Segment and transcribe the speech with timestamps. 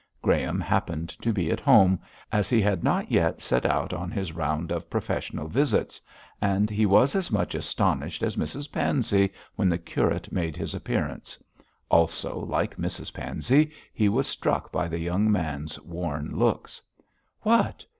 [0.23, 1.99] Graham happened to be at home,
[2.31, 6.01] as he had not yet set out on his round of professional visits,
[6.41, 11.37] and he was as much astonished as Mrs Pansey when the curate made his appearance.
[11.91, 16.81] Also, like Mrs Pansey, he was struck by the young man's worn looks.
[17.41, 17.85] 'What!